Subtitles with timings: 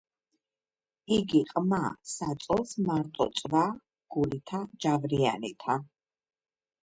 [1.15, 1.81] იგი ყმა
[2.13, 3.63] საწოლს მარტო წვა
[4.15, 5.77] გულითა ჯავრიანითა.